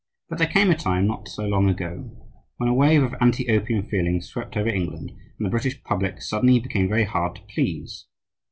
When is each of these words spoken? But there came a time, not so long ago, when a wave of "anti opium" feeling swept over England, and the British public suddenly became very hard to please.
But 0.29 0.39
there 0.39 0.47
came 0.47 0.71
a 0.71 0.75
time, 0.75 1.05
not 1.05 1.27
so 1.27 1.45
long 1.45 1.69
ago, 1.69 2.09
when 2.57 2.67
a 2.67 2.73
wave 2.73 3.03
of 3.03 3.13
"anti 3.21 3.47
opium" 3.51 3.83
feeling 3.85 4.19
swept 4.19 4.57
over 4.57 4.67
England, 4.67 5.11
and 5.37 5.45
the 5.45 5.49
British 5.51 5.83
public 5.83 6.23
suddenly 6.23 6.59
became 6.59 6.89
very 6.89 7.03
hard 7.03 7.35
to 7.35 7.43
please. 7.43 8.07